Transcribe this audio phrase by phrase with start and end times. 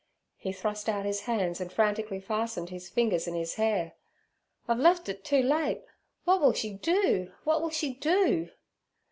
[0.35, 3.93] He thrust out his hands and frantically fastened his fingers in his hair.
[4.67, 5.83] 'I've lef' it too late.
[6.25, 7.31] W'at will she do?
[7.45, 8.49] w'at will she do?'